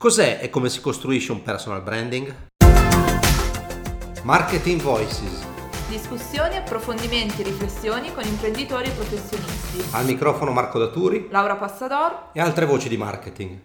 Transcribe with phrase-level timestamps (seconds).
[0.00, 2.32] Cos'è e come si costruisce un personal branding?
[4.22, 5.44] Marketing Voices.
[5.88, 9.96] Discussioni, approfondimenti e riflessioni con imprenditori e professionisti.
[9.96, 13.58] Al microfono Marco Daturi Laura Passador e altre voci di marketing.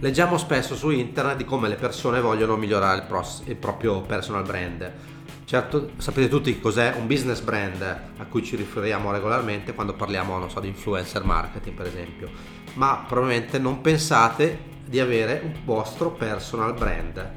[0.00, 4.42] Leggiamo spesso su internet di come le persone vogliono migliorare il, pros- il proprio personal
[4.42, 4.90] brand.
[5.44, 10.60] Certo, sapete tutti cos'è un business brand a cui ci riferiamo regolarmente quando parliamo, so,
[10.60, 12.30] di influencer marketing per esempio,
[12.72, 17.30] ma probabilmente non pensate di avere un vostro personal brand.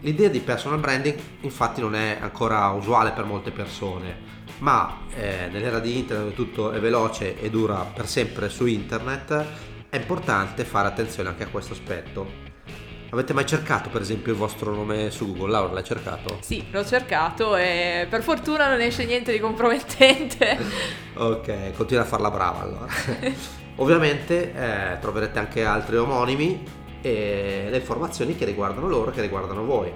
[0.00, 4.16] L'idea di personal branding infatti non è ancora usuale per molte persone,
[4.60, 9.44] ma eh, nell'era di internet dove tutto è veloce e dura per sempre su internet,
[9.90, 12.46] è importante fare attenzione anche a questo aspetto.
[13.10, 15.50] Avete mai cercato per esempio il vostro nome su Google?
[15.50, 16.38] Laura l'hai cercato?
[16.40, 20.56] Sì, l'ho cercato e per fortuna non esce niente di compromettente.
[21.16, 22.86] ok, continua a farla brava allora.
[23.76, 29.90] Ovviamente eh, troverete anche altri omonimi e le informazioni che riguardano loro, che riguardano voi.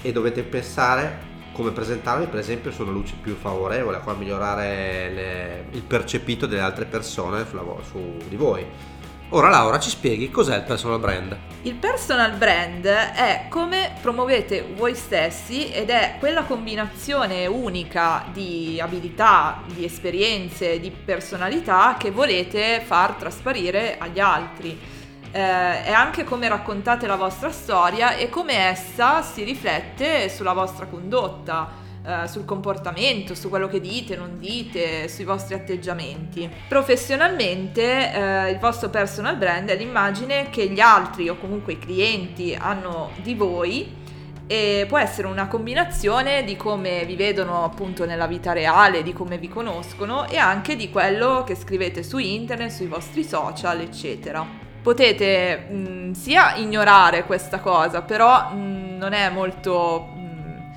[0.00, 5.64] E dovete pensare come presentarvi per esempio su una luce più favorevole, a migliorare le,
[5.72, 8.64] il percepito delle altre persone sulla, su di voi.
[9.30, 11.36] Ora Laura ci spieghi cos'è il personal brand.
[11.62, 19.62] Il personal brand è come promuovete voi stessi ed è quella combinazione unica di abilità,
[19.66, 24.78] di esperienze, di personalità che volete far trasparire agli altri.
[25.30, 30.86] Eh, è anche come raccontate la vostra storia e come essa si riflette sulla vostra
[30.86, 36.48] condotta eh, sul comportamento, su quello che dite, non dite, sui vostri atteggiamenti.
[36.66, 42.56] Professionalmente eh, il vostro personal brand è l'immagine che gli altri o comunque i clienti
[42.58, 43.96] hanno di voi
[44.46, 49.36] e può essere una combinazione di come vi vedono appunto nella vita reale, di come
[49.36, 54.67] vi conoscono e anche di quello che scrivete su internet, sui vostri social, eccetera.
[54.88, 60.16] Potete mh, sia ignorare questa cosa, però mh, non è molto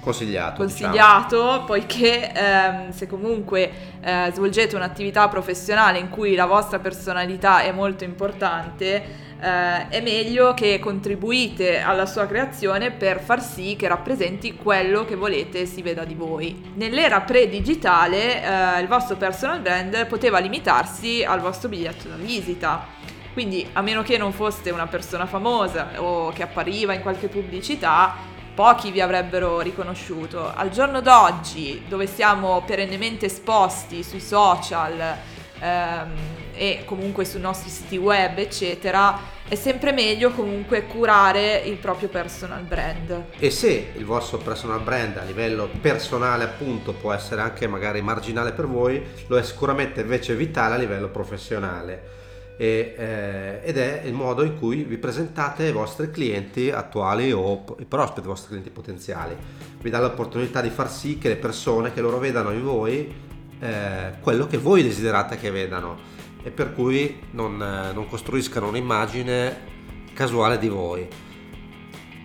[0.01, 0.57] Consigliato.
[0.57, 1.63] Consigliato, diciamo.
[1.63, 8.03] poiché ehm, se comunque eh, svolgete un'attività professionale in cui la vostra personalità è molto
[8.03, 9.01] importante,
[9.39, 15.15] eh, è meglio che contribuite alla sua creazione per far sì che rappresenti quello che
[15.15, 16.73] volete si veda di voi.
[16.75, 22.99] Nell'era pre-digitale eh, il vostro personal brand poteva limitarsi al vostro biglietto da visita.
[23.33, 28.15] Quindi a meno che non foste una persona famosa o che appariva in qualche pubblicità,
[28.53, 30.51] pochi vi avrebbero riconosciuto.
[30.53, 35.17] Al giorno d'oggi, dove siamo perennemente esposti sui social
[35.59, 36.11] ehm,
[36.53, 42.63] e comunque sui nostri siti web, eccetera, è sempre meglio comunque curare il proprio personal
[42.63, 43.25] brand.
[43.39, 48.51] E se il vostro personal brand a livello personale appunto può essere anche magari marginale
[48.51, 52.19] per voi, lo è sicuramente invece vitale a livello professionale
[52.61, 57.65] e, eh, ed è il modo in cui vi presentate ai vostri clienti attuali o
[57.79, 59.35] i prospect, ai vostri clienti potenziali.
[59.81, 63.11] Vi dà l'opportunità di far sì che le persone che loro vedano in voi
[63.59, 65.97] eh, quello che voi desiderate che vedano
[66.43, 69.69] e per cui non, eh, non costruiscano un'immagine
[70.13, 71.07] casuale di voi.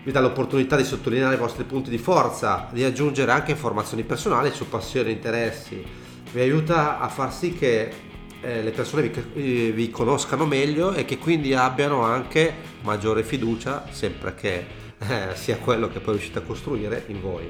[0.03, 4.51] Vi dà l'opportunità di sottolineare i vostri punti di forza, di aggiungere anche informazioni personali
[4.51, 5.83] su passioni e interessi.
[6.31, 8.05] Vi aiuta a far sì che
[8.41, 14.35] eh, le persone vi, vi, conoscano meglio e che quindi abbiano anche maggiore fiducia, sempre
[14.35, 14.65] che
[14.97, 17.49] eh, sia quello che poi riuscite a costruire in voi.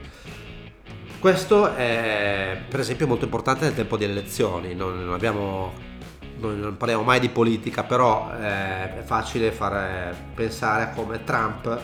[1.20, 5.74] Questo è per esempio molto importante nel tempo di elezioni, non, non, abbiamo,
[6.38, 11.82] non, non parliamo mai di politica, però eh, è facile fare, pensare a come Trump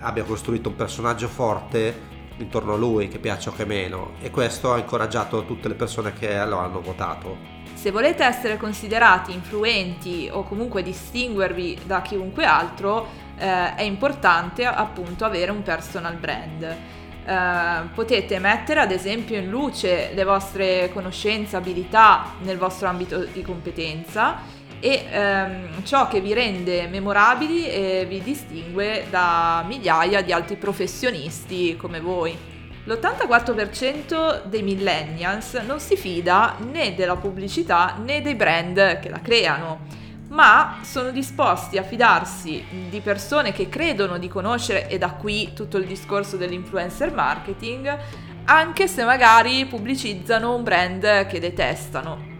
[0.00, 4.72] abbia costruito un personaggio forte intorno a lui, che piaccia o che meno, e questo
[4.72, 7.61] ha incoraggiato tutte le persone che lo hanno votato.
[7.82, 15.24] Se volete essere considerati influenti o comunque distinguervi da chiunque altro, eh, è importante appunto
[15.24, 16.62] avere un personal brand.
[16.62, 23.42] Eh, potete mettere ad esempio in luce le vostre conoscenze, abilità nel vostro ambito di
[23.42, 24.38] competenza
[24.78, 31.76] e ehm, ciò che vi rende memorabili e vi distingue da migliaia di altri professionisti
[31.76, 32.51] come voi.
[32.84, 39.86] L'84% dei millennials non si fida né della pubblicità né dei brand che la creano,
[40.28, 45.76] ma sono disposti a fidarsi di persone che credono di conoscere e da qui tutto
[45.76, 47.98] il discorso dell'influencer marketing,
[48.46, 52.31] anche se magari pubblicizzano un brand che detestano.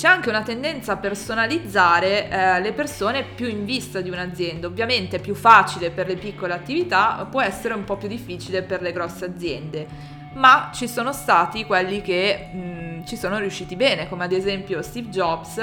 [0.00, 4.66] C'è anche una tendenza a personalizzare eh, le persone più in vista di un'azienda.
[4.66, 8.80] Ovviamente è più facile per le piccole attività, può essere un po' più difficile per
[8.80, 9.86] le grosse aziende.
[10.32, 15.08] Ma ci sono stati quelli che mh, ci sono riusciti bene, come ad esempio Steve
[15.10, 15.58] Jobs,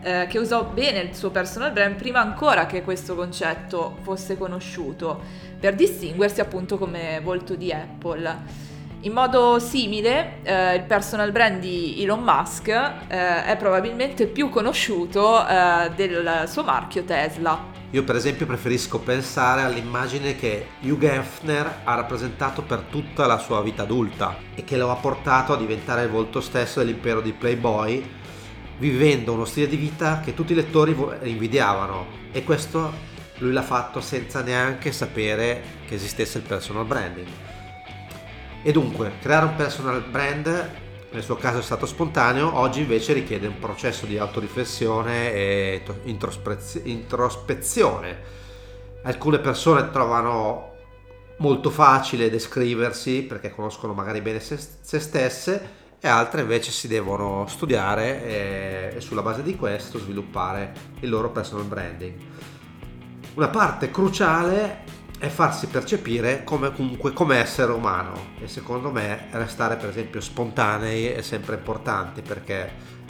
[0.00, 5.20] eh, che usò bene il suo personal brand prima ancora che questo concetto fosse conosciuto,
[5.58, 8.70] per distinguersi appunto come volto di Apple.
[9.04, 15.44] In modo simile, eh, il personal brand di Elon Musk eh, è probabilmente più conosciuto
[15.44, 17.70] eh, del suo marchio Tesla.
[17.90, 23.60] Io per esempio preferisco pensare all'immagine che Hugh Hefner ha rappresentato per tutta la sua
[23.60, 28.08] vita adulta e che lo ha portato a diventare il volto stesso dell'impero di Playboy,
[28.78, 34.00] vivendo uno stile di vita che tutti i lettori invidiavano e questo lui l'ha fatto
[34.00, 37.51] senza neanche sapere che esistesse il personal branding.
[38.64, 40.70] E dunque, creare un personal brand,
[41.10, 45.82] nel suo caso è stato spontaneo, oggi invece richiede un processo di autoriflessione e
[46.84, 48.40] introspezione.
[49.02, 50.70] Alcune persone trovano
[51.38, 57.46] molto facile descriversi perché conoscono magari bene se, se stesse e altre invece si devono
[57.48, 62.14] studiare e, e sulla base di questo sviluppare il loro personal branding.
[63.34, 69.76] Una parte cruciale è farsi percepire come comunque come essere umano e secondo me restare
[69.76, 72.68] per esempio spontanei è sempre importante perché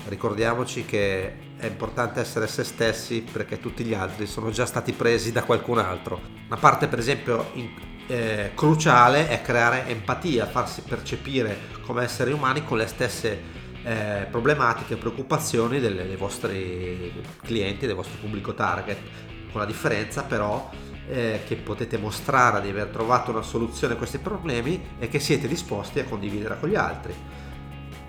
[0.09, 5.33] ricordiamoci che è importante essere se stessi perché tutti gli altri sono già stati presi
[5.33, 6.21] da qualcun altro.
[6.49, 7.71] Una parte per esempio in,
[8.07, 13.41] eh, cruciale è creare empatia, farsi percepire come esseri umani con le stesse
[13.85, 17.11] eh, problematiche e preoccupazioni delle, dei vostri
[17.43, 18.99] clienti, del vostro pubblico target,
[19.51, 20.69] con la differenza però
[21.13, 25.47] eh, che potete mostrare di aver trovato una soluzione a questi problemi e che siete
[25.47, 27.15] disposti a condividere con gli altri.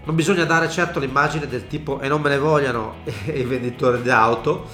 [0.06, 2.96] Non bisogna dare certo l'immagine del tipo e non me ne vogliano
[3.34, 4.68] i venditori di auto,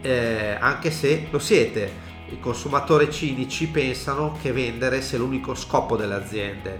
[0.00, 2.04] eh, anche se lo siete.
[2.28, 6.76] I consumatori cinici pensano che vendere sia l'unico scopo delle aziende,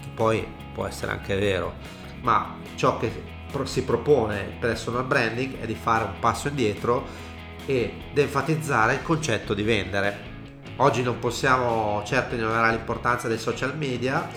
[0.00, 1.74] che poi può essere anche vero,
[2.22, 3.30] ma ciò che
[3.64, 7.30] si propone il personal branding è di fare un passo indietro
[7.66, 10.30] ed enfatizzare il concetto di vendere.
[10.76, 14.28] Oggi non possiamo certo ignorare l'importanza dei social media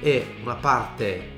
[0.00, 1.30] e una parte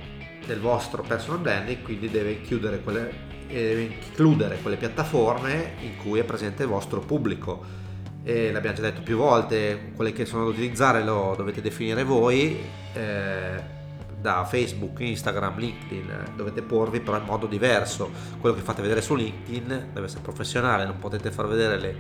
[0.47, 2.41] del vostro personal branding quindi deve,
[2.83, 3.13] quelle,
[3.47, 7.83] deve includere quelle piattaforme in cui è presente il vostro pubblico.
[8.23, 12.59] E l'abbiamo già detto più volte, quelle che sono da utilizzare lo dovete definire voi.
[12.95, 13.83] Eh,
[14.25, 18.11] da Facebook, Instagram, LinkedIn, dovete porvi però in modo diverso.
[18.41, 21.95] Quello che fate vedere su LinkedIn deve essere professionale, non potete far vedere le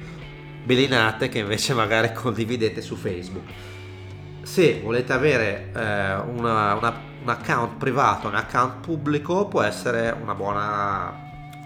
[0.64, 3.44] belinate che invece magari condividete su Facebook.
[4.40, 10.34] Se volete avere eh, una, una, un account privato, un account pubblico, può essere una
[10.34, 11.14] buona,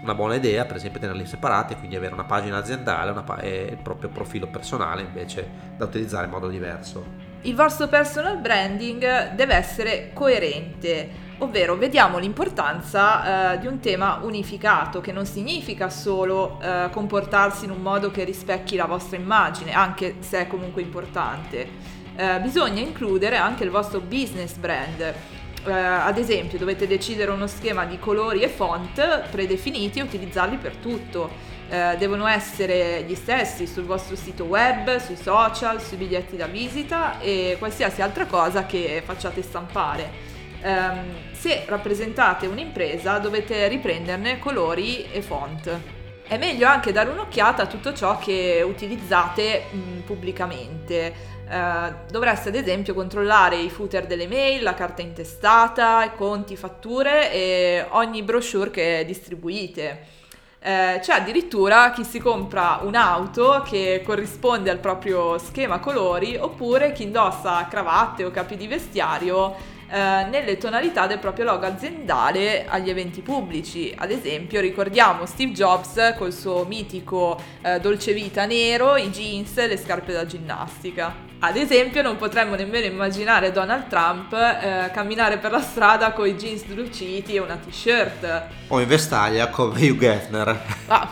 [0.01, 3.81] una buona idea, per esempio tenerli separati, quindi avere una pagina aziendale una, e il
[3.81, 10.11] proprio profilo personale invece da utilizzare in modo diverso il vostro personal branding deve essere
[10.13, 17.65] coerente, ovvero vediamo l'importanza eh, di un tema unificato, che non significa solo eh, comportarsi
[17.65, 21.67] in un modo che rispecchi la vostra immagine, anche se è comunque importante.
[22.15, 25.13] Eh, bisogna includere anche il vostro business brand.
[25.61, 30.77] Uh, ad esempio dovete decidere uno schema di colori e font predefiniti e utilizzarli per
[30.77, 31.29] tutto
[31.69, 37.19] eh, devono essere gli stessi sul vostro sito web, sui social, sui biglietti da visita
[37.19, 40.37] e qualsiasi altra cosa che facciate stampare.
[40.61, 45.79] Um, se rappresentate un'impresa dovete riprenderne colori e font.
[46.27, 51.37] È meglio anche dare un'occhiata a tutto ciò che utilizzate mh, pubblicamente.
[51.49, 57.31] Uh, dovreste ad esempio controllare i footer delle mail, la carta intestata, i conti, fatture
[57.31, 60.17] e ogni brochure che distribuite.
[60.61, 67.03] Eh, c'è addirittura chi si compra un'auto che corrisponde al proprio schema colori oppure chi
[67.03, 69.55] indossa cravatte o capi di vestiario
[69.89, 73.93] eh, nelle tonalità del proprio logo aziendale agli eventi pubblici.
[73.97, 79.67] Ad esempio ricordiamo Steve Jobs col suo mitico eh, dolce vita nero, i jeans e
[79.67, 81.28] le scarpe da ginnastica.
[81.41, 86.35] Ad esempio non potremmo nemmeno immaginare Donald Trump eh, camminare per la strada con i
[86.35, 88.47] jeans druciti e una t-shirt.
[88.67, 90.61] O in vestaglia come Hugh Hefner.
[90.87, 91.09] Ah,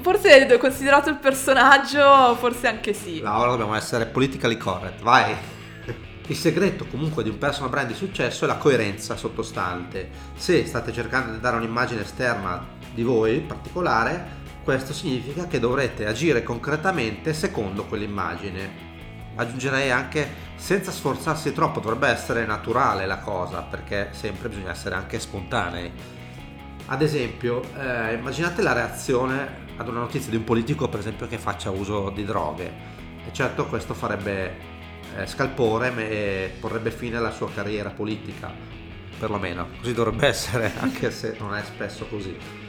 [0.00, 3.20] forse considerato il personaggio, forse anche sì.
[3.20, 5.36] No, ora dobbiamo essere politically correct, vai.
[6.26, 10.10] Il segreto comunque di un personal brand di successo è la coerenza sottostante.
[10.34, 16.42] Se state cercando di dare un'immagine esterna di voi particolare, questo significa che dovrete agire
[16.42, 18.88] concretamente secondo quell'immagine
[19.40, 25.18] aggiungerei anche senza sforzarsi troppo, dovrebbe essere naturale la cosa, perché sempre bisogna essere anche
[25.18, 25.90] spontanei.
[26.86, 31.38] Ad esempio, eh, immaginate la reazione ad una notizia di un politico, per esempio, che
[31.38, 32.98] faccia uso di droghe.
[33.26, 34.56] E certo questo farebbe
[35.16, 38.52] eh, scalpore e porrebbe fine alla sua carriera politica,
[39.18, 39.68] perlomeno.
[39.78, 42.59] Così dovrebbe essere, anche se non è spesso così.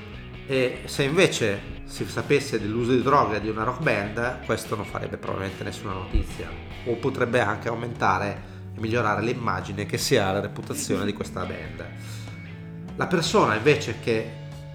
[0.51, 5.15] E se invece si sapesse dell'uso di droga di una rock band, questo non farebbe
[5.15, 6.50] probabilmente nessuna notizia
[6.88, 8.41] o potrebbe anche aumentare
[8.75, 11.86] e migliorare l'immagine che si ha la reputazione di questa band.
[12.98, 14.29] La persona invece che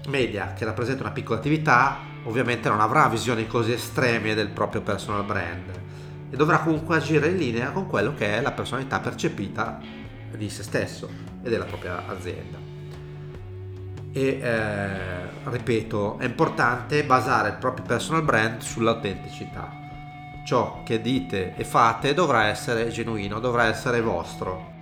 [0.07, 5.25] media che rappresenta una piccola attività ovviamente non avrà visioni così estreme del proprio personal
[5.25, 5.69] brand
[6.31, 9.79] e dovrà comunque agire in linea con quello che è la personalità percepita
[10.35, 11.07] di se stesso
[11.43, 12.57] e della propria azienda.
[14.11, 19.85] E eh, ripeto, è importante basare il proprio personal brand sull'autenticità.
[20.45, 24.75] Ciò che dite e fate dovrà essere genuino, dovrà essere vostro.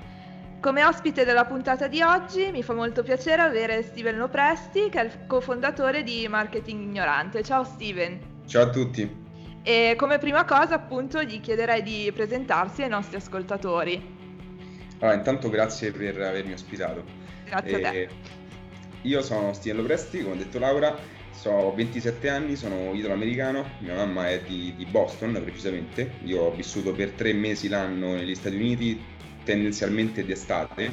[0.60, 5.04] Come ospite della puntata di oggi mi fa molto piacere avere Steven Lopresti, che è
[5.04, 7.44] il cofondatore di Marketing Ignorante.
[7.44, 8.20] Ciao Steven.
[8.46, 9.24] Ciao a tutti.
[9.62, 14.14] E come prima cosa appunto gli chiederei di presentarsi ai nostri ascoltatori.
[15.00, 17.04] Allora, intanto grazie per avermi ospitato.
[17.46, 17.86] Grazie e...
[17.86, 18.10] a te.
[19.06, 20.98] Io sono Steven Lopresti, come ha detto Laura,
[21.44, 26.92] ho 27 anni, sono italo-americano, mia mamma è di, di, Boston precisamente, io ho vissuto
[26.92, 29.00] per tre mesi l'anno negli Stati Uniti,
[29.44, 30.92] tendenzialmente d'estate,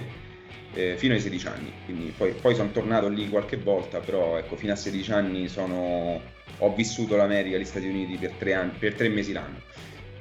[0.74, 4.56] eh, fino ai 16 anni, quindi poi, poi, sono tornato lì qualche volta, però ecco,
[4.56, 6.20] fino a 16 anni sono,
[6.58, 9.60] ho vissuto l'America, gli Stati Uniti per tre, anni, per tre mesi l'anno.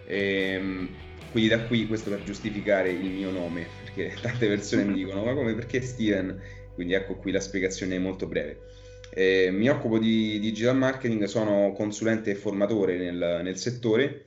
[0.06, 0.90] E, ehm,
[1.32, 5.34] quindi da qui questo per giustificare il mio nome, perché tante persone mi dicono ma
[5.34, 6.40] come perché Steven?
[6.74, 8.72] Quindi ecco qui la spiegazione molto breve.
[9.13, 14.25] Eh, mi occupo di digital marketing, sono consulente e formatore nel, nel settore.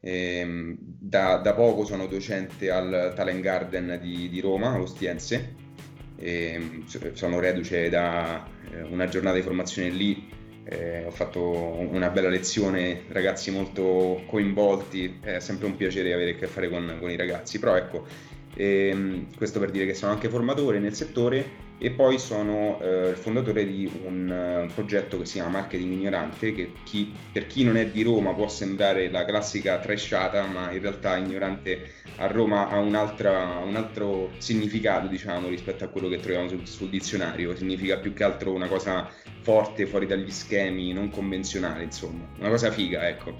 [0.00, 5.68] Eh, da, da, poco sono docente al Talent Garden di, di Roma, all'Ostiense.
[6.16, 6.82] Eh,
[7.14, 10.28] sono reduce da eh, una giornata di formazione lì.
[10.62, 15.18] Eh, ho fatto una bella lezione, ragazzi molto coinvolti.
[15.20, 17.58] È sempre un piacere avere a che fare con, con i ragazzi.
[17.58, 18.06] Però ecco,
[18.54, 23.16] ehm, questo per dire che sono anche formatore nel settore e poi sono eh, il
[23.16, 27.78] fondatore di un uh, progetto che si chiama Marketing Ignorante, che chi, per chi non
[27.78, 32.78] è di Roma può sembrare la classica trashata, ma in realtà ignorante a Roma ha
[32.78, 37.56] un, un altro significato, diciamo, rispetto a quello che troviamo sul, sul, dizionario.
[37.56, 39.08] Significa più che altro una cosa
[39.40, 43.34] forte, fuori dagli schemi, non convenzionale, insomma, una cosa figa, ecco.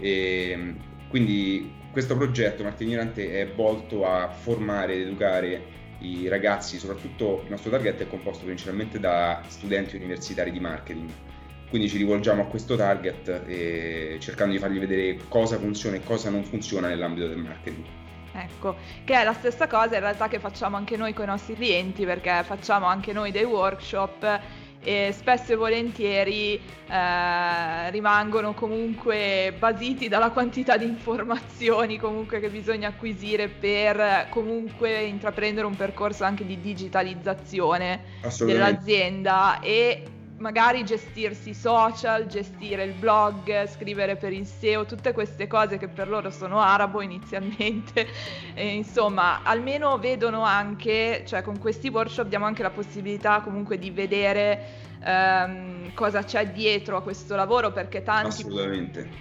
[0.00, 0.74] E,
[1.08, 7.50] quindi questo progetto Marketing Ignorante è volto a formare ed educare i ragazzi, soprattutto il
[7.50, 11.10] nostro target è composto principalmente da studenti universitari di marketing.
[11.68, 13.46] Quindi ci rivolgiamo a questo target
[14.18, 17.84] cercando di fargli vedere cosa funziona e cosa non funziona nell'ambito del marketing.
[18.32, 21.54] Ecco, che è la stessa cosa in realtà che facciamo anche noi con i nostri
[21.54, 24.40] clienti perché facciamo anche noi dei workshop
[24.82, 26.54] e spesso e volentieri
[26.88, 35.66] eh, rimangono comunque basiti dalla quantità di informazioni comunque che bisogna acquisire per comunque intraprendere
[35.66, 38.02] un percorso anche di digitalizzazione
[38.38, 40.04] dell'azienda e
[40.38, 45.88] magari gestirsi i social, gestire il blog, scrivere per il SEO, tutte queste cose che
[45.88, 48.06] per loro sono arabo inizialmente,
[48.54, 53.90] e, insomma, almeno vedono anche, cioè con questi workshop diamo anche la possibilità comunque di
[53.90, 58.44] vedere ehm, cosa c'è dietro a questo lavoro perché tanti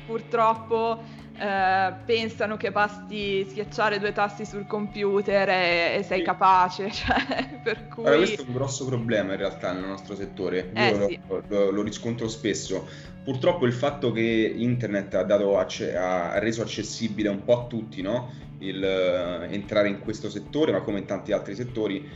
[0.05, 1.01] purtroppo
[1.39, 6.23] eh, pensano che basti schiacciare due tasti sul computer e, e sei sì.
[6.23, 6.89] capace.
[6.97, 8.05] Cioè, per cui...
[8.05, 10.71] allora, questo è un grosso problema in realtà nel nostro settore.
[10.73, 11.19] Eh, Io sì.
[11.27, 12.87] lo, lo, lo, riscontro spesso.
[13.23, 15.25] Purtroppo il fatto che internet ha,
[15.59, 18.31] acce- ha reso accessibile un po' a tutti no?
[18.59, 22.09] il uh, entrare in questo settore, ma come in tanti altri settori,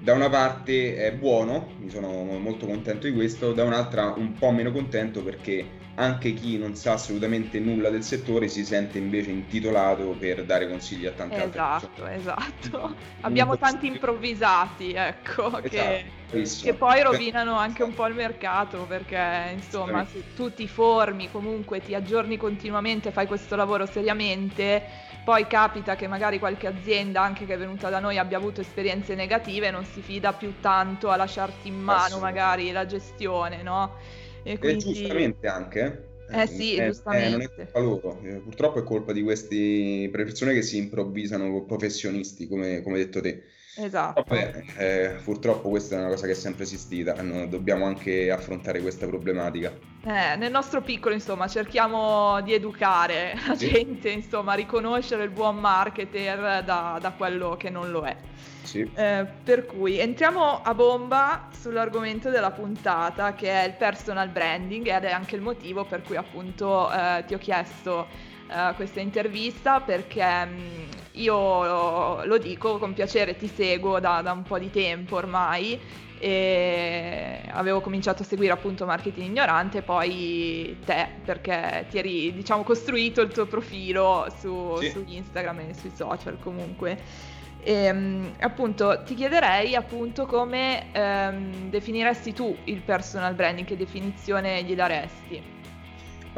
[0.00, 4.50] da una parte è buono, mi sono molto contento di questo, da un'altra un po'
[4.50, 10.14] meno contento perché anche chi non sa assolutamente nulla del settore si sente invece intitolato
[10.16, 12.14] per dare consigli a tante esatto, altre persone.
[12.14, 12.96] Esatto, esatto.
[13.22, 19.52] Abbiamo tanti improvvisati, ecco, esatto, che, che, poi rovinano anche un po' il mercato perché
[19.54, 25.94] insomma se tu ti formi comunque, ti aggiorni continuamente, fai questo lavoro seriamente poi capita
[25.94, 29.84] che magari qualche azienda, anche che è venuta da noi, abbia avuto esperienze negative non
[29.84, 33.96] si fida più tanto a lasciarti in mano magari la gestione, no?
[34.42, 34.88] E, quindi...
[34.88, 36.08] e giustamente anche.
[36.30, 37.26] Eh, eh sì, è, giustamente.
[37.26, 41.62] Eh, non è colpa loro, eh, purtroppo è colpa di queste persone che si improvvisano
[41.62, 43.42] professionisti, come, come hai detto te.
[43.80, 44.24] Esatto.
[44.26, 48.80] Vabbè, eh, purtroppo questa è una cosa che è sempre esistita, no, dobbiamo anche affrontare
[48.80, 49.72] questa problematica.
[50.04, 53.70] Eh, nel nostro piccolo, insomma, cerchiamo di educare la sì.
[53.70, 58.16] gente, insomma, a riconoscere il buon marketer da, da quello che non lo è.
[58.62, 58.90] Sì.
[58.94, 65.04] Eh, per cui entriamo a bomba sull'argomento della puntata che è il personal branding ed
[65.04, 68.08] è anche il motivo per cui appunto eh, ti ho chiesto
[68.48, 74.42] uh, questa intervista perché um, io lo, dico con piacere, ti seguo da, da, un
[74.42, 75.78] po' di tempo ormai
[76.20, 83.20] e avevo cominciato a seguire appunto marketing ignorante, poi te perché ti eri diciamo costruito
[83.20, 84.90] il tuo profilo su, sì.
[84.90, 87.36] su Instagram e sui social comunque.
[87.60, 94.62] E, um, appunto ti chiederei appunto come um, definiresti tu il personal branding, che definizione
[94.62, 95.57] gli daresti?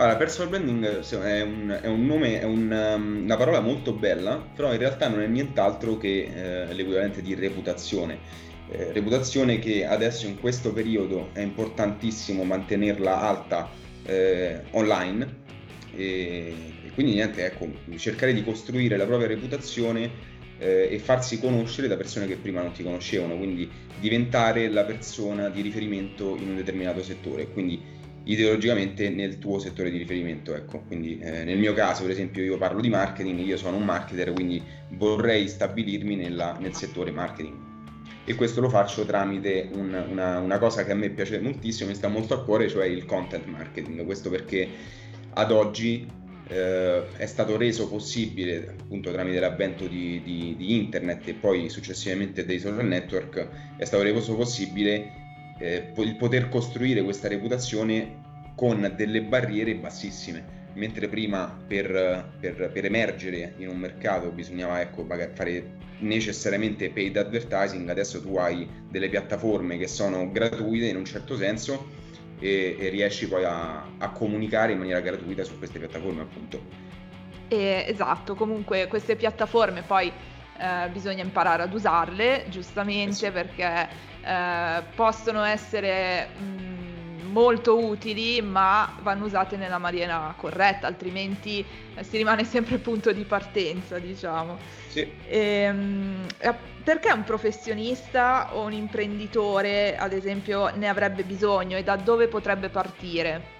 [0.00, 4.37] Allora, personal branding è un, è un nome, è un, um, una parola molto bella,
[4.37, 8.19] però in realtà non è nient'altro che eh, l'equivalente di reputazione.
[8.71, 13.69] Eh, reputazione che adesso in questo periodo è importantissimo mantenerla alta
[14.07, 15.37] eh, online.
[15.95, 16.54] E,
[16.87, 20.11] e, quindi niente, ecco, cercare di costruire la propria reputazione
[20.57, 25.50] eh, e farsi conoscere da persone che prima non ti conoscevano, quindi diventare la persona
[25.50, 30.55] di riferimento in un determinato settore, quindi ideologicamente nel tuo settore di riferimento.
[30.55, 30.81] Ecco.
[30.87, 34.33] Quindi, eh, nel mio caso, per esempio, io parlo di marketing, io sono un marketer,
[34.33, 37.69] quindi vorrei stabilirmi nella, nel settore marketing
[38.25, 41.97] e questo lo faccio tramite un, una, una, cosa che a me piace moltissimo, mi
[41.97, 44.05] sta molto a cuore, cioè il content marketing.
[44.05, 44.69] Questo perché
[45.33, 46.07] ad oggi
[46.47, 52.45] eh, è stato reso possibile appunto tramite l'avvento di, di, di, internet e poi successivamente
[52.45, 55.20] dei social network, è stato reso possibile
[55.61, 62.85] eh, il poter costruire questa reputazione con delle barriere bassissime mentre prima per, per, per,
[62.85, 69.76] emergere in un mercato bisognava ecco, fare necessariamente paid advertising, adesso tu hai delle piattaforme
[69.76, 71.88] che sono gratuite in un certo senso
[72.38, 76.88] e, e riesci poi a, a, comunicare in maniera gratuita su queste piattaforme appunto.
[77.49, 80.11] Eh, esatto, comunque queste piattaforme poi
[80.61, 83.88] eh, bisogna imparare ad usarle giustamente eh perché
[84.23, 86.29] eh, possono essere...
[86.37, 86.71] Mh,
[87.31, 91.64] molto utili, ma vanno usate nella maniera corretta, altrimenti
[91.95, 94.59] eh, si rimane sempre punto di partenza, diciamo.
[94.88, 95.11] Sì.
[95.26, 96.26] E, ehm,
[96.83, 102.69] perché un professionista o un imprenditore, ad esempio, ne avrebbe bisogno e da dove potrebbe
[102.69, 103.59] partire?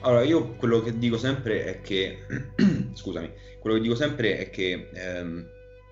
[0.00, 2.24] Allora, io quello che dico sempre è che,
[2.94, 5.46] scusami, quello che dico sempre è che ehm,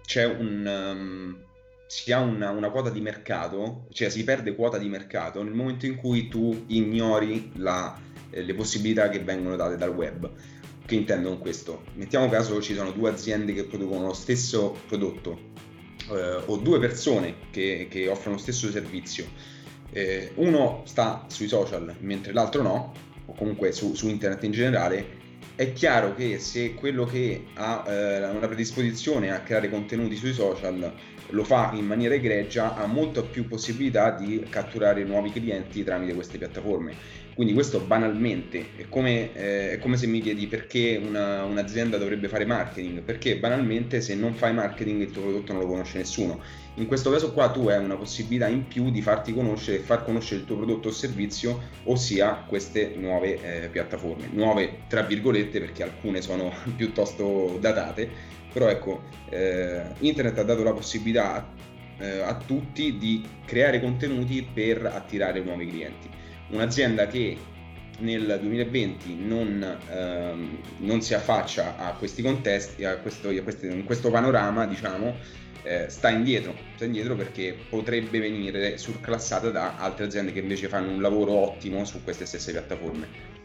[0.06, 1.44] c'è un, um,
[1.86, 5.84] si ha una, una, quota di mercato, cioè si perde quota di mercato nel momento
[5.84, 7.98] in cui tu ignori la,
[8.30, 10.30] eh, le possibilità che vengono date dal web.
[10.86, 11.82] Che intendo con questo?
[11.94, 15.36] Mettiamo caso ci sono due aziende che producono lo stesso prodotto
[16.12, 19.26] eh, o due persone che, che, offrono lo stesso servizio.
[19.90, 22.92] Eh, uno sta sui social mentre l'altro no,
[23.26, 25.15] o comunque su, su internet in generale,
[25.56, 30.94] è chiaro che se quello che ha eh, una predisposizione a creare contenuti sui social
[31.30, 36.38] lo fa in maniera egregia, ha molto più possibilità di catturare nuovi clienti tramite queste
[36.38, 36.94] piattaforme.
[37.36, 42.28] Quindi questo banalmente è come, eh, è come se mi chiedi perché una, un'azienda dovrebbe
[42.28, 46.40] fare marketing, perché banalmente se non fai marketing il tuo prodotto non lo conosce nessuno.
[46.76, 50.02] In questo caso qua tu hai una possibilità in più di farti conoscere e far
[50.02, 54.30] conoscere il tuo prodotto o servizio, ossia queste nuove eh, piattaforme.
[54.32, 58.08] Nuove tra virgolette perché alcune sono piuttosto datate,
[58.50, 61.46] però ecco, eh, internet ha dato la possibilità a,
[61.98, 66.24] eh, a tutti di creare contenuti per attirare nuovi clienti.
[66.48, 67.36] Un'azienda che
[67.98, 74.10] nel 2020 non, ehm, non, si affaccia a questi contesti, a questo, a questi, questo
[74.10, 75.16] panorama, diciamo,
[75.62, 80.92] eh, sta indietro, sta indietro perché potrebbe venire surclassata da altre aziende che invece fanno
[80.92, 83.35] un lavoro ottimo su queste stesse piattaforme.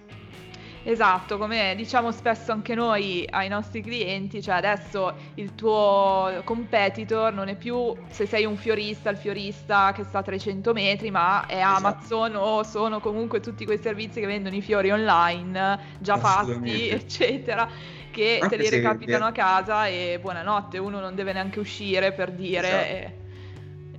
[0.84, 7.50] Esatto, come diciamo spesso anche noi ai nostri clienti, cioè adesso il tuo competitor non
[7.50, 11.58] è più se sei un fiorista, il fiorista che sta a 300 metri, ma è
[11.58, 11.78] esatto.
[11.78, 17.70] Amazon o sono comunque tutti quei servizi che vendono i fiori online già fatti, eccetera,
[18.10, 22.32] che anche te li recapitano a casa e buonanotte, uno non deve neanche uscire per
[22.32, 22.68] dire...
[22.68, 23.20] Esatto.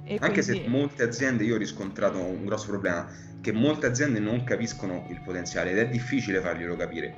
[0.04, 0.64] E, e Anche quindi...
[0.64, 3.08] se molte aziende, io ho riscontrato un grosso problema,
[3.42, 7.14] che molte aziende non capiscono il potenziale ed è difficile farglielo capire.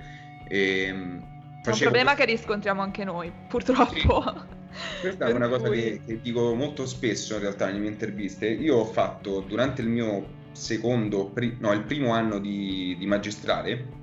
[0.48, 1.32] E, ehm,
[1.62, 2.24] è un problema questo...
[2.24, 3.94] che riscontriamo anche noi, purtroppo.
[3.94, 5.00] Sì.
[5.00, 5.80] Questa è una cosa cui...
[5.80, 8.46] che, che, dico molto spesso in realtà nelle mie interviste.
[8.48, 11.56] Io ho fatto durante il mio secondo, pri...
[11.60, 14.02] no, il primo anno di, di, magistrale,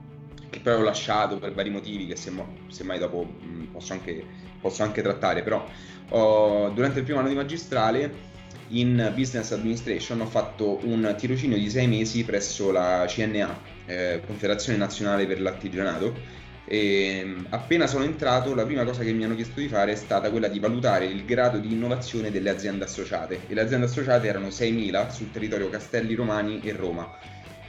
[0.49, 4.23] che poi ho lasciato per vari motivi che semmai dopo mh, posso, anche,
[4.59, 5.67] posso anche trattare, però
[6.09, 8.29] ho, durante il primo anno di magistrale
[8.69, 14.77] in Business Administration ho fatto un tirocinio di sei mesi presso la CNA, eh, Confederazione
[14.77, 16.39] Nazionale per l'Artigianato.
[16.65, 19.95] E mm, appena sono entrato, la prima cosa che mi hanno chiesto di fare è
[19.95, 23.41] stata quella di valutare il grado di innovazione delle aziende associate.
[23.47, 27.09] E le aziende associate erano 6.000 sul territorio Castelli Romani e Roma.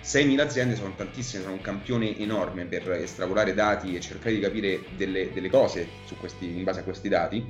[0.05, 4.81] 6.000 aziende sono tantissime, sono un campione enorme per estrapolare dati e cercare di capire
[4.97, 7.45] delle, delle cose questi, in base a questi dati.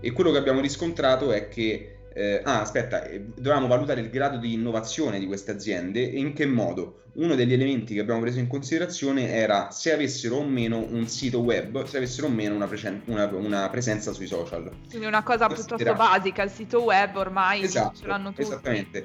[0.00, 4.38] E quello che abbiamo riscontrato è che eh, ah, aspetta, eh, dovevamo valutare il grado
[4.38, 7.02] di innovazione di queste aziende e in che modo?
[7.12, 11.40] Uno degli elementi che abbiamo preso in considerazione era se avessero o meno un sito
[11.40, 14.70] web, se avessero o meno una, presen- una, una presenza sui social.
[14.88, 18.42] Quindi una cosa piuttosto basica, il sito web ormai esatto, ce l'hanno tutti.
[18.42, 18.98] Esattamente.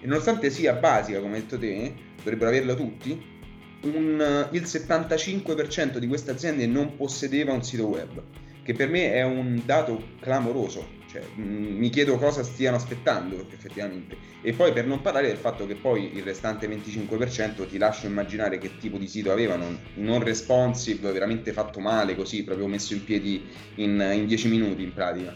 [0.00, 3.36] E nonostante sia basica, come hai detto te, dovrebbero averla tutti,
[3.82, 8.22] un, il 75% di queste aziende non possedeva un sito web,
[8.62, 13.46] che per me è un dato clamoroso cioè, mh, mm, mi chiedo cosa stiano aspettando
[13.50, 14.16] effettivamente.
[14.42, 18.58] E poi per non parlare del fatto che poi il restante 25% ti lascio immaginare
[18.58, 23.42] che tipo di sito avevano, non responsive, veramente fatto male, così proprio messo in piedi
[23.76, 25.34] in, in 10 minuti in pratica.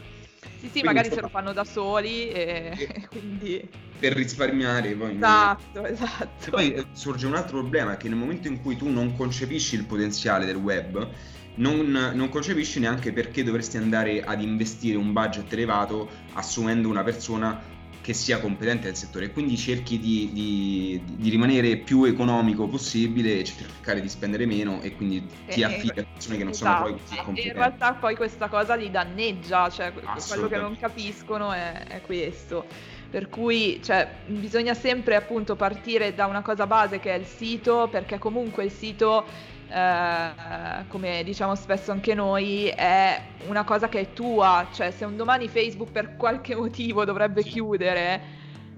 [0.62, 3.68] Sì, sì, quindi, magari insomma, se lo fanno da soli e, e quindi...
[3.98, 5.16] Per risparmiare poi...
[5.16, 5.86] Esatto, non...
[5.86, 6.46] esatto.
[6.46, 9.74] E poi eh, sorge un altro problema, che nel momento in cui tu non concepisci
[9.74, 11.08] il potenziale del web,
[11.54, 17.72] non, non, concepisci neanche perché dovresti andare ad investire un budget elevato assumendo una persona
[18.02, 19.30] che sia competente nel settore.
[19.30, 25.24] Quindi cerchi di, di, di rimanere più economico possibile cercare di spendere meno e quindi
[25.46, 26.70] ti eh, affidi a persone che non esatto.
[26.70, 30.76] sono poi così competenti in realtà poi questa cosa li danneggia cioè quello che non
[30.76, 32.66] capiscono è, è questo.
[33.08, 37.88] Per cui cioè, bisogna sempre appunto partire da una cosa base che è il sito
[37.90, 39.26] perché comunque il sito
[39.72, 45.16] eh, come diciamo spesso anche noi, è una cosa che è tua, cioè se un
[45.16, 48.20] domani Facebook per qualche motivo dovrebbe chiudere,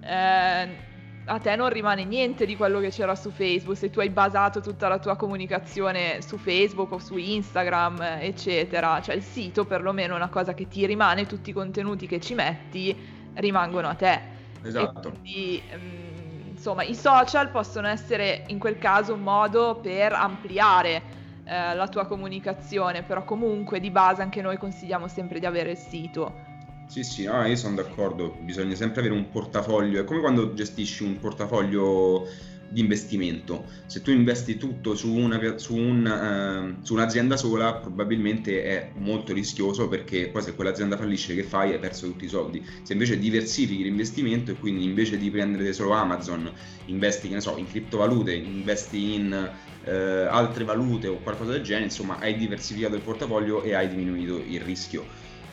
[0.00, 0.68] eh,
[1.26, 4.60] a te non rimane niente di quello che c'era su Facebook, se tu hai basato
[4.60, 10.16] tutta la tua comunicazione su Facebook o su Instagram, eccetera, cioè il sito perlomeno è
[10.16, 12.96] una cosa che ti rimane, tutti i contenuti che ci metti
[13.34, 14.20] rimangono a te.
[14.62, 15.08] Esatto.
[15.08, 16.23] E quindi, um,
[16.64, 21.02] insomma i social possono essere in quel caso un modo per ampliare
[21.44, 25.76] eh, la tua comunicazione, però comunque di base anche noi consigliamo sempre di avere il
[25.76, 26.52] sito.
[26.86, 31.02] Sì, sì, no, io sono d'accordo, bisogna sempre avere un portafoglio, è come quando gestisci
[31.02, 32.26] un portafoglio
[32.74, 33.70] di investimento.
[33.86, 39.32] Se tu investi tutto su, una, su, un, uh, su, un'azienda sola, probabilmente è molto
[39.32, 41.72] rischioso perché poi se quell'azienda fallisce, che fai?
[41.72, 42.66] Hai perso tutti i soldi.
[42.82, 46.52] Se invece diversifichi l'investimento e quindi invece di prendere solo Amazon,
[46.86, 51.84] investi, che ne so, in criptovalute, investi in uh, altre valute o qualcosa del genere,
[51.84, 55.06] insomma, hai diversificato il portafoglio e hai diminuito il rischio.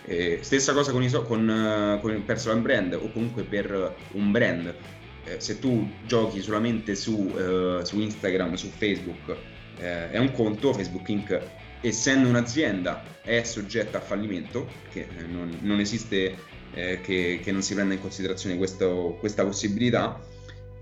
[0.03, 4.31] Eh, stessa cosa con, iso- con, uh, con il personal brand o comunque per un
[4.31, 4.75] brand
[5.25, 9.35] eh, se tu giochi solamente su, uh, su Instagram, su Facebook,
[9.77, 11.39] eh, è un conto, Facebook Inc.
[11.81, 16.35] essendo un'azienda è soggetta a fallimento, che eh, non, non esiste
[16.73, 20.19] eh, che, che, non si prenda in considerazione questo, questa possibilità.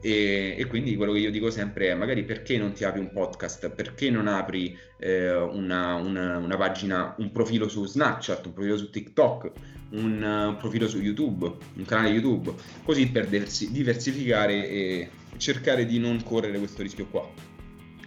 [0.02, 3.12] E, e, quindi quello che io dico sempre è magari perché non ti apri un
[3.12, 8.78] podcast, perché non apri eh, una, una, una, pagina, un profilo su Snapchat, un profilo
[8.78, 9.52] su TikTok,
[9.92, 16.22] un, un profilo su YouTube, un canale YouTube, così per diversificare e cercare di non
[16.24, 17.28] correre questo rischio qua.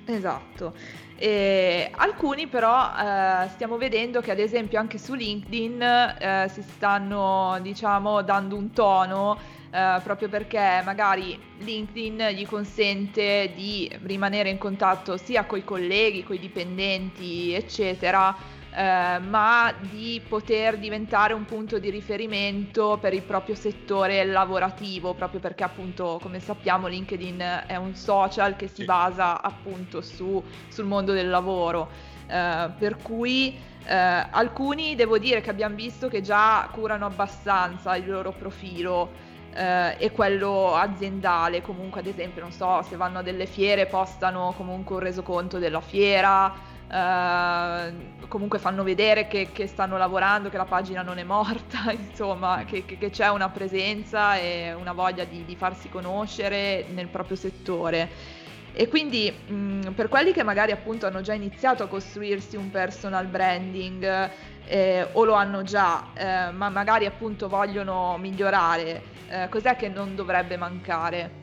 [0.07, 0.75] Esatto.
[1.17, 7.59] E alcuni però eh, stiamo vedendo che ad esempio anche su LinkedIn eh, si stanno
[7.63, 9.39] diciamo dando un tono
[9.73, 16.23] eh, proprio perché magari LinkedIn gli consente di rimanere in contatto sia con i colleghi,
[16.23, 23.23] con i dipendenti eccetera eh, ma di poter diventare un punto di riferimento per il
[23.23, 29.43] proprio settore lavorativo, proprio perché appunto come sappiamo LinkedIn è un social che si basa
[29.43, 31.91] appunto su, sul mondo del lavoro,
[32.27, 38.09] eh, per cui eh, alcuni devo dire che abbiamo visto che già curano abbastanza il
[38.09, 39.31] loro profilo.
[39.55, 44.55] Uh, e quello aziendale, comunque ad esempio, non so, se vanno a delle fiere postano
[44.57, 50.67] comunque un resoconto della fiera, Uh, comunque fanno vedere che, che, stanno lavorando, che la
[50.67, 55.43] pagina non è morta, insomma, che, che, che c'è una presenza e una voglia di,
[55.47, 58.11] di, farsi conoscere nel proprio settore.
[58.75, 63.25] E quindi mh, per quelli che magari appunto hanno già iniziato a costruirsi un personal
[63.25, 64.31] branding
[64.67, 70.15] eh, o lo hanno già, eh, ma magari appunto vogliono migliorare, eh, cos'è che non
[70.15, 71.41] dovrebbe mancare?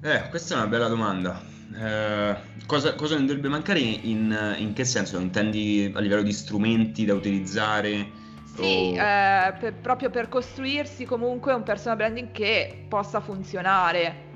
[0.00, 1.42] Eh, questa è una bella domanda.
[1.74, 5.18] Eh, cosa, cosa, non dovrebbe mancare in, in, che senso?
[5.18, 8.20] Intendi a livello di strumenti da utilizzare?
[8.54, 8.96] Sì, o...
[8.96, 14.30] eh, per, proprio per costruirsi comunque un personal branding che possa funzionare.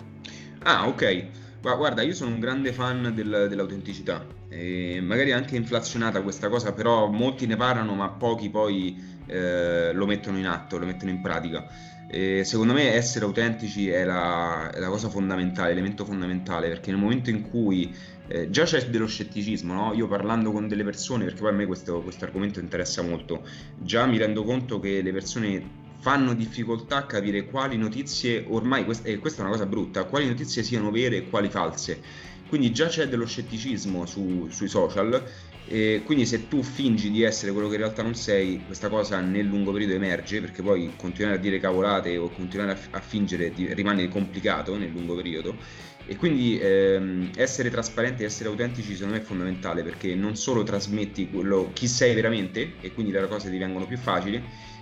[0.65, 1.27] Ah, ok.
[1.61, 4.25] Guarda, io sono un grande fan del, dell'autenticità.
[4.49, 10.07] E magari anche inflazionata questa cosa, però molti ne parlano, ma pochi poi eh, lo
[10.07, 11.67] mettono in atto, lo mettono in pratica.
[12.09, 17.01] E secondo me essere autentici è la, è la, cosa fondamentale, l'elemento fondamentale, perché nel
[17.01, 17.93] momento in cui
[18.29, 19.93] eh, già c'è dello scetticismo, no?
[19.93, 23.45] io parlando con delle persone, perché poi a me questo, argomento interessa molto,
[23.79, 29.19] già mi rendo conto che le persone fanno difficoltà a capire quali notizie ormai, e
[29.19, 32.01] questa è una cosa brutta, quali notizie siano vere e quali false.
[32.49, 35.25] Quindi già c'è dello scetticismo su, sui social
[35.69, 39.21] e quindi se tu fingi di essere quello che in realtà non sei, questa cosa
[39.21, 43.53] nel lungo periodo emerge perché poi continuare a dire cavolate o continuare a, a fingere
[43.57, 45.59] rimane complicato nel lungo periodo
[46.07, 50.63] e quindi ehm, essere trasparenti e essere autentici secondo me è fondamentale perché non solo
[50.63, 54.41] trasmetti quello, chi sei veramente e quindi le cose divengono più facili,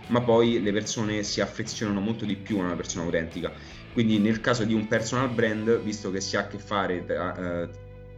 [0.09, 3.55] ma poi le persone si affezionano molto di più a una persona autentica.
[3.95, 7.69] Quindi nel caso di un personal brand, visto che si ha a che fare, eh,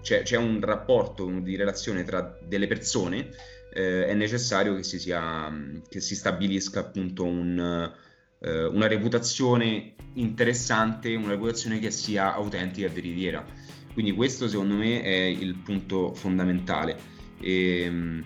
[0.01, 3.29] c'è, c'è, un rapporto di relazione tra delle persone,
[3.75, 5.55] eh, è necessario che si, sia,
[5.87, 7.93] che si stabilisca appunto un,
[8.39, 13.45] eh, una reputazione interessante, una reputazione che sia autentica e veritiera.
[13.93, 16.97] Quindi questo secondo me è il punto fondamentale.
[17.39, 18.25] E, ehm,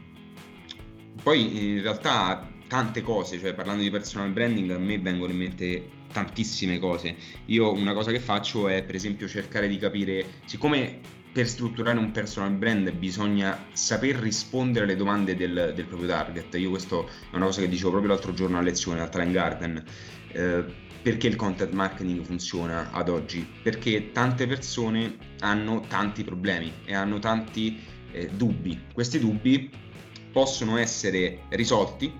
[1.20, 5.98] poi in realtà tante cose, cioè parlando di personal branding a me vengono in mente
[6.12, 7.16] tantissime cose.
[7.46, 12.10] Io una cosa che faccio è per esempio cercare di capire, siccome per strutturare un
[12.10, 16.54] personal brand bisogna saper rispondere alle domande del, del proprio target.
[16.56, 19.84] Io questo è una cosa che dicevo proprio l'altro giorno a lezione al Talent Garden.
[20.32, 20.64] Eh,
[21.02, 23.46] perché il content marketing funziona ad oggi?
[23.62, 27.80] Perché tante persone hanno tanti problemi e hanno tanti
[28.12, 28.78] eh, dubbi.
[28.92, 29.70] Questi dubbi
[30.32, 32.12] possono essere risolti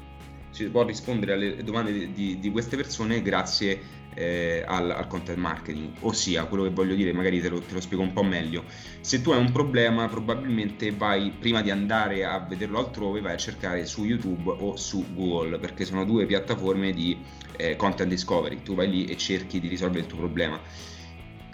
[0.50, 3.80] si può rispondere alle domande di, di, queste persone grazie
[4.14, 5.90] eh, al, al, content marketing.
[6.00, 8.64] Ossia, quello che voglio dire, magari te lo, te lo, spiego un po' meglio.
[9.00, 13.38] Se tu hai un problema, probabilmente vai prima di andare a vederlo altrove, vai a
[13.38, 17.16] cercare su YouTube o su Google, perché sono due piattaforme di
[17.56, 18.62] eh, content discovery.
[18.62, 20.60] Tu vai lì e cerchi di risolvere il tuo problema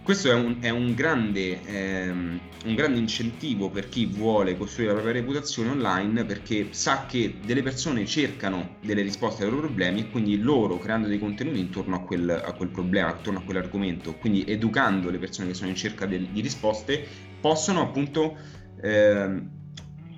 [0.07, 5.01] questo è un, è un, grande, ehm, un, grande, incentivo per chi vuole costruire la
[5.01, 10.09] propria reputazione online perché sa che delle persone cercano delle risposte ai loro problemi e
[10.09, 14.45] quindi loro creando dei contenuti intorno a quel, a quel problema, intorno a quell'argomento, quindi
[14.47, 17.05] educando le persone che sono in cerca de, di risposte,
[17.41, 18.39] possono appunto
[18.81, 19.51] ehm,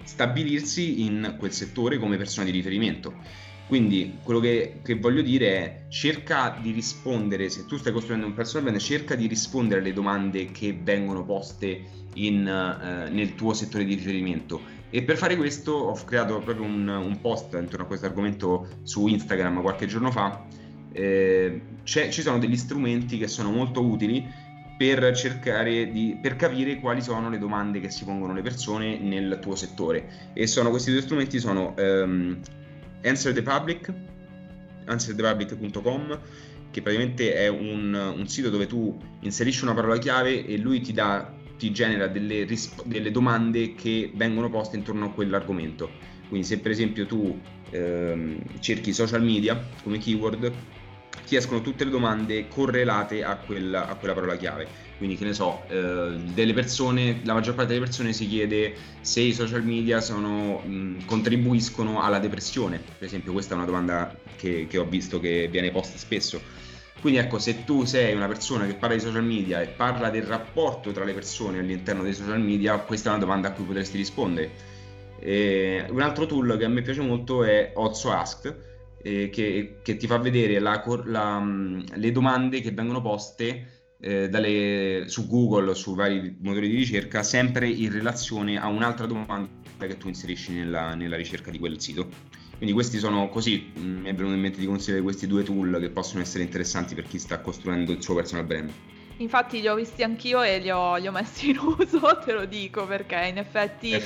[0.05, 3.15] stabilirsi in quel settore come persone di riferimento.
[3.69, 8.33] Quindi quello che, che, voglio dire è cerca di rispondere, se tu stai costruendo un
[8.33, 11.83] personal brand, cerca di rispondere alle domande che vengono poste
[12.15, 14.59] in, eh, nel tuo settore di riferimento.
[14.89, 19.07] E per fare questo ho creato proprio un, un post intorno a questo argomento su
[19.07, 20.47] Instagram qualche giorno fa.
[20.93, 24.27] Eh, ci sono degli strumenti che sono molto utili
[24.79, 29.39] per cercare di per capire quali sono le domande che si pongono le persone nel
[29.43, 32.39] tuo settore e sono questi due strumenti sono um,
[33.03, 33.93] Answer the Public,
[34.87, 36.21] answerthepublic.com,
[36.71, 40.93] che praticamente è un, un, sito dove tu inserisci una parola chiave e lui ti,
[40.93, 45.91] dà, ti genera delle, risp- delle domande che vengono poste intorno a quell'argomento.
[46.29, 50.53] Quindi se per esempio tu ehm, cerchi social media come keyword,
[51.27, 54.88] ti escono tutte le domande correlate a quella, a quella parola chiave.
[54.99, 59.21] Quindi, che ne so, eh, delle persone, la maggior parte delle persone si chiede se
[59.21, 62.79] i social media sono, mh, contribuiscono alla depressione.
[62.79, 66.41] Per esempio, questa è una domanda che, che ho visto che viene posta spesso.
[67.01, 70.25] Quindi ecco, se tu sei una persona che parla di social media e parla del
[70.25, 73.97] rapporto tra le persone all'interno dei social media, questa è una domanda a cui potresti
[73.97, 74.51] rispondere.
[75.21, 78.67] E un altro tool che a me piace molto è Also Asked,
[79.01, 81.41] eh, che, che, ti fa vedere la, la,
[81.95, 87.69] le domande che vengono poste eh, dalle, su Google, su vari motori di ricerca, sempre
[87.69, 92.09] in relazione a un'altra domanda che tu inserisci nella, nella ricerca di quel sito.
[92.57, 95.79] Quindi questi sono così, mm, mi è venuto in mente di consigliare questi due tool
[95.81, 98.73] che possono essere interessanti per chi sta costruendo il suo personal brand.
[99.21, 102.45] Infatti li ho visti anch'io e li ho, li ho, messi in uso, te lo
[102.45, 104.01] dico, perché in effetti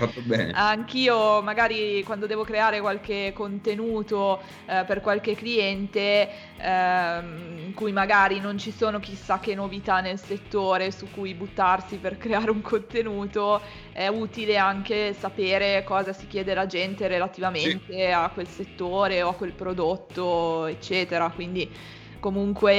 [0.53, 8.41] anch'io magari quando devo creare qualche contenuto eh, per qualche cliente eh, in cui magari
[8.41, 13.61] non ci sono chissà che novità nel settore su cui buttarsi per creare un contenuto,
[13.93, 18.03] è utile anche sapere cosa si chiede la gente relativamente sì.
[18.03, 21.29] a quel settore o a quel prodotto, eccetera.
[21.29, 21.71] Quindi
[22.19, 22.73] comunque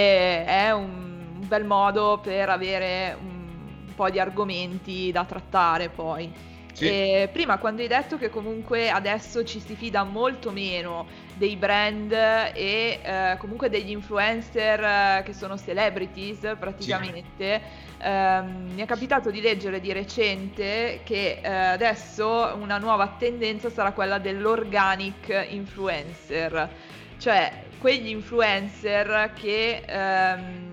[0.46, 6.52] è un un bel modo per avere un po' di argomenti da trattare poi.
[6.74, 7.30] Sì.
[7.32, 13.00] prima quando hai detto che comunque adesso ci si fida molto meno dei brand e
[13.00, 18.04] eh, comunque degli influencer eh, che sono celebrities praticamente, sì.
[18.04, 23.92] eh, mi è capitato di leggere di recente che eh, adesso una nuova tendenza sarà
[23.92, 26.70] quella dell'organic influencer,
[27.20, 30.73] cioè quegli influencer che ehm,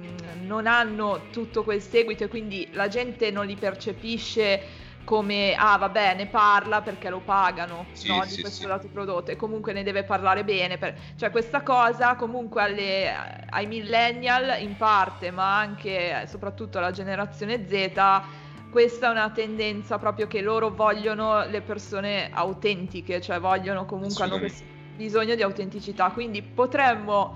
[0.51, 4.61] non hanno tutto quel seguito e quindi la gente non li percepisce
[5.05, 8.67] come ah vabbè ne parla perché lo pagano Sì, no, di sì, questo sì.
[8.67, 9.31] dato prodotto.
[9.31, 14.77] E comunque ne deve parlare bene per- cioè questa cosa comunque alle- ai millennial in
[14.77, 17.95] parte ma anche e soprattutto alla generazione Z
[18.71, 24.39] questa è una tendenza proprio che loro vogliono le persone autentiche cioè vogliono comunque hanno
[24.39, 24.65] questo
[24.97, 26.11] bisogno di autenticità.
[26.11, 27.35] Quindi potremmo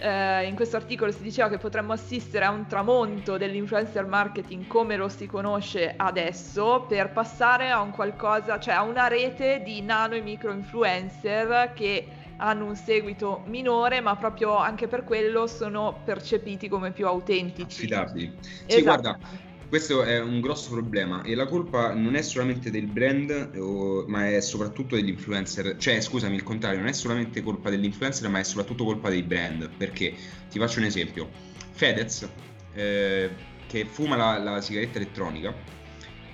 [0.00, 4.96] eh, in questo articolo si diceva che potremmo assistere a un tramonto dell'influencer marketing come
[4.96, 10.14] lo si conosce adesso per passare a un qualcosa, cioè a una rete di nano
[10.14, 16.68] e micro influencer che hanno un seguito minore, ma proprio anche per quello sono percepiti
[16.68, 17.84] come più autentici.
[17.84, 18.34] affidabili.
[18.40, 18.82] Sì, Esatto.
[18.82, 19.18] guarda,
[19.70, 24.28] questo è un grosso problema e la colpa non è solamente del brand, o- ma
[24.28, 25.76] è soprattutto dell'influencer.
[25.76, 29.70] Cioè, scusami, il contrario, non è solamente colpa dell'influencer, ma è soprattutto colpa dei brand.
[29.76, 30.12] Perché
[30.50, 31.30] ti faccio un esempio:
[31.70, 32.28] Fedez,
[32.74, 33.30] eh,
[33.68, 35.54] che fuma la, la sigaretta elettronica,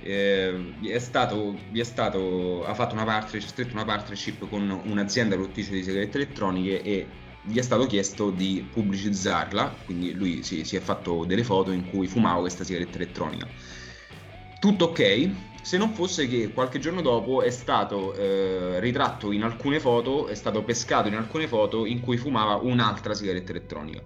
[0.02, 5.72] eh, è stato, è stato, ha fatto una partnership, stretto una partnership con un'azienda produttrice
[5.72, 7.06] di sigarette elettroniche e
[7.46, 11.84] gli è stato chiesto di pubblicizzarla, quindi lui si, si è fatto delle foto in
[11.84, 13.48] cui fumava questa sigaretta elettronica.
[14.58, 15.30] Tutto ok,
[15.62, 20.34] se non fosse che qualche giorno dopo è stato eh, ritratto in alcune foto, è
[20.34, 24.02] stato pescato in alcune foto in cui fumava un'altra sigaretta elettronica,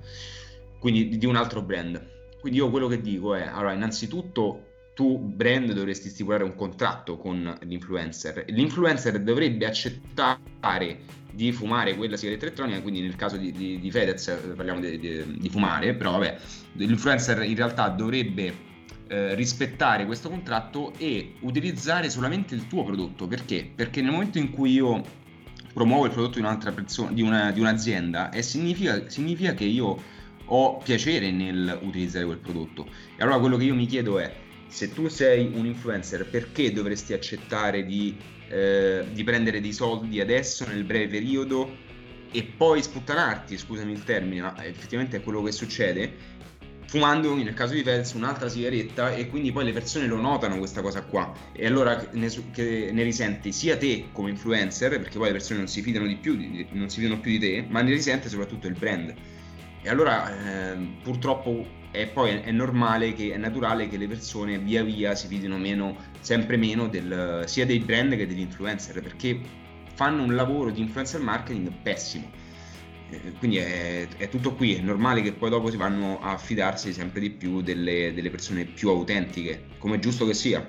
[0.79, 2.19] quindi di- un altro brand.
[2.41, 4.70] Quindi io quello che dico è, allora, innanzitutto
[5.01, 8.45] tu brand dovresti stipulare un contratto con l'influencer.
[8.49, 10.99] L'influencer dovrebbe accettare
[11.33, 15.49] di fumare quella sigaretta elettronica, quindi nel caso di, di, di Fedez parliamo di, di-
[15.49, 16.37] fumare, però vabbè,
[16.73, 18.55] l'influencer in realtà dovrebbe
[19.09, 23.27] eh, rispettare questo contratto e utilizzare solamente il tuo prodotto.
[23.27, 23.73] Perché?
[23.75, 25.03] Perché nel momento in cui io
[25.73, 29.97] promuovo il prodotto di un'altra persona, di, una- di un'azienda, significa, significa che io
[30.45, 32.87] ho piacere nel utilizzare quel prodotto.
[33.17, 37.13] E allora quello che io mi chiedo è, se tu sei un influencer, perché dovresti
[37.13, 38.17] accettare di,
[38.49, 41.77] eh, di prendere dei soldi adesso, nel breve periodo,
[42.31, 46.39] e poi sputtanarti, scusami il termine, ma effettivamente è quello che succede,
[46.87, 50.81] fumando nel caso di Fedez un'altra sigaretta e quindi poi le persone lo notano questa
[50.83, 51.33] cosa qua.
[51.53, 55.83] E allora ne, ne risenti sia te come influencer perché poi le persone non si
[55.83, 58.75] fidano di più di- non si fidano più di te ma ne risente soprattutto il
[58.75, 59.15] brand.
[59.83, 64.83] E allora ehm, purtroppo è poi è normale che è naturale che le persone via
[64.83, 69.41] via si fidino meno sempre meno del, sia dei brand che degli influencer perché
[69.95, 72.31] fanno un lavoro di influencer marketing pessimo
[73.11, 76.93] eh, quindi è, è tutto qui, è normale che poi dopo si vanno a fidarsi
[76.93, 80.65] sempre di più delle, delle persone più autentiche, come è giusto che sia.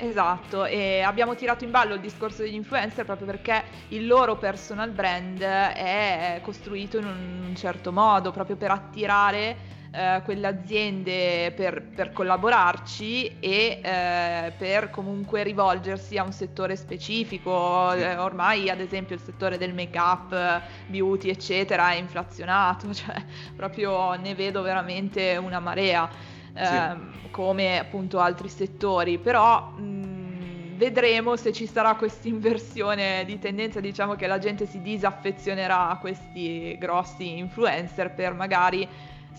[0.00, 4.90] Esatto, e abbiamo tirato in ballo il discorso degli influencer proprio perché il loro personal
[4.90, 9.56] brand è costruito in un certo modo, proprio per attirare
[9.98, 17.90] eh, quelle aziende per, per collaborarci e eh, per comunque rivolgersi a un settore specifico.
[17.90, 17.98] Sì.
[18.02, 23.20] Eh, ormai, ad esempio, il settore del make-up, beauty, eccetera, è inflazionato, cioè
[23.56, 26.08] proprio ne vedo veramente una marea
[26.52, 33.80] ehm, come appunto altri settori, però mh, vedremo se ci sarà questa inversione di tendenza,
[33.80, 38.88] diciamo che la gente si disaffezionerà a questi grossi influencer per magari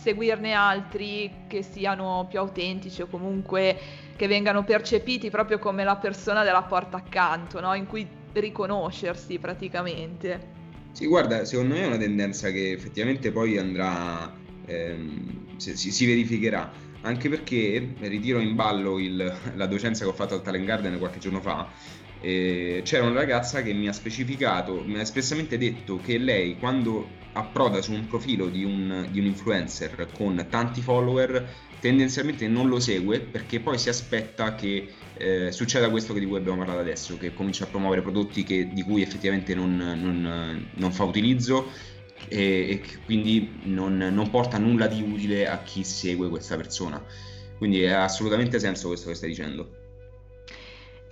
[0.01, 3.77] seguirne altri che siano più autentici o comunque
[4.15, 7.73] che vengano percepiti proprio come la persona della porta accanto, no?
[7.73, 10.57] in cui riconoscersi praticamente.
[10.91, 14.35] Sì, guarda, secondo me è una tendenza che effettivamente poi andrà,
[14.65, 20.33] ehm, si, si- verificherà, anche perché ritiro in ballo il- la docenza che ho fatto
[20.33, 21.71] al Talent Garden qualche giorno fa.
[22.21, 27.18] eh, c'era una ragazza che mi ha specificato, mi ha espressamente detto che lei quando
[27.39, 31.49] approda su un profilo di un, di un influencer con tanti follower
[31.79, 36.57] tendenzialmente non lo segue perché poi si aspetta che eh, succeda questo di cui abbiamo
[36.57, 41.03] parlato adesso, che comincia a promuovere prodotti che- di cui effettivamente non, non- non fa
[41.03, 41.71] utilizzo
[42.27, 47.03] e, e quindi non, non porta nulla di utile a chi segue questa persona.
[47.57, 49.78] Quindi ha assolutamente senso questo che stai dicendo.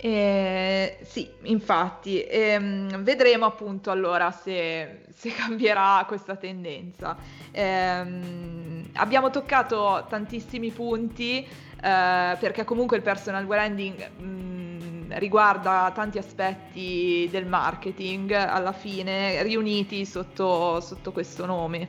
[0.00, 7.16] Eh, sì, infatti, ehm, vedremo appunto allora se, se cambierà questa tendenza.
[7.50, 17.28] Ehm, abbiamo toccato tantissimi punti eh, perché comunque il personal branding mh, riguarda tanti aspetti
[17.28, 21.88] del marketing alla fine riuniti sotto, sotto questo nome.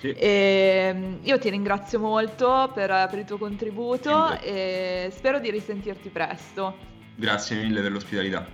[0.00, 0.14] Sì.
[0.16, 4.42] Ehm, io ti ringrazio molto per, per il tuo contributo Sempre.
[4.44, 6.89] e spero di risentirti presto.
[7.20, 8.46] Grazie mille per l'ospitalità.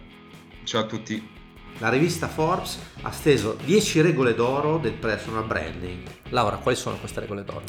[0.65, 1.35] Ciao a tutti.
[1.79, 6.03] la rivista Forbes ha steso 10 regole d'oro del personal branding.
[6.31, 7.63] Laura, quali sono queste regole d'oro?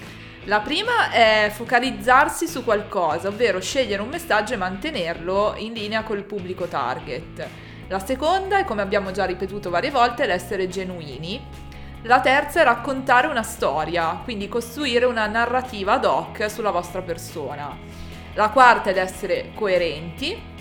[0.46, 6.24] La prima è focalizzarsi su qualcosa, ovvero scegliere un messaggio e mantenerlo in linea col
[6.24, 7.48] pubblico target.
[7.90, 11.40] La seconda è, come abbiamo già ripetuto varie volte, l'essere genuini.
[12.04, 17.78] La terza è raccontare una storia, quindi costruire una narrativa ad hoc sulla vostra persona.
[18.34, 20.56] La quarta è l'essere coerenti,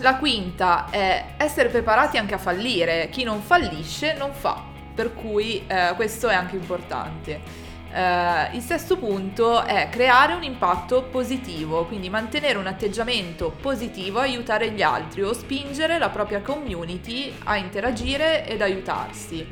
[0.00, 3.08] la quinta è essere preparati anche a fallire.
[3.10, 4.62] Chi non fallisce non fa,
[4.94, 7.70] per cui eh, questo è anche importante.
[7.92, 14.70] Uh, il sesto punto è creare un impatto positivo, quindi mantenere un atteggiamento positivo, aiutare
[14.70, 19.46] gli altri o spingere la propria community a interagire ed aiutarsi.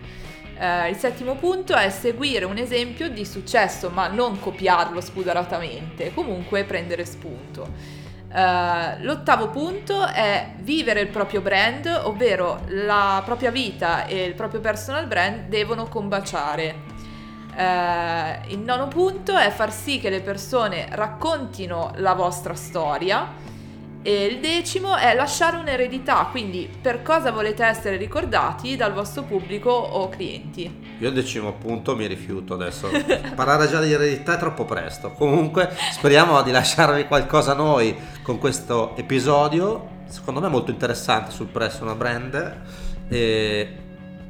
[0.59, 6.65] Uh, il settimo punto è seguire un esempio di successo, ma non copiarlo spudoratamente, comunque
[6.65, 8.00] prendere spunto.
[8.33, 14.61] Uh, l'ottavo punto è vivere il proprio brand, ovvero la propria vita e il proprio
[14.61, 16.99] personal brand devono combaciare.
[17.53, 23.33] Uh, il nono punto è far sì che le persone raccontino la vostra storia
[24.03, 29.71] e il decimo è lasciare un'eredità, quindi per cosa volete essere ricordati dal vostro pubblico
[29.71, 30.90] o clienti.
[31.01, 32.89] Io il decimo punto mi rifiuto adesso.
[33.35, 35.13] Parlare già di eredità è troppo presto.
[35.13, 41.97] Comunque speriamo di lasciarvi qualcosa noi con questo episodio, secondo me molto interessante sul personal
[41.97, 42.61] brand.
[43.09, 43.77] E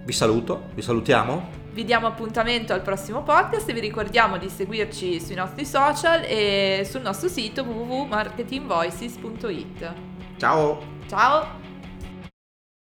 [0.04, 1.58] vi saluto, vi salutiamo.
[1.72, 6.86] Vi diamo appuntamento al prossimo podcast e vi ricordiamo di seguirci sui nostri social e
[6.88, 9.92] sul nostro sito www.marketingvoices.it.
[10.36, 10.98] Ciao!
[11.08, 11.59] Ciao!